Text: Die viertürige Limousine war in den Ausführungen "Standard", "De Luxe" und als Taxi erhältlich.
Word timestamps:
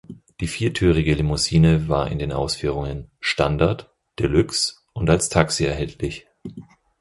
Die 0.39 0.47
viertürige 0.47 1.13
Limousine 1.13 1.87
war 1.87 2.09
in 2.11 2.17
den 2.17 2.31
Ausführungen 2.31 3.11
"Standard", 3.19 3.93
"De 4.17 4.25
Luxe" 4.25 4.77
und 4.93 5.07
als 5.11 5.29
Taxi 5.29 5.63
erhältlich. 5.63 6.25